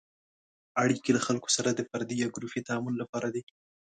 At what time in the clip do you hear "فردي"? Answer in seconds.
1.89-2.15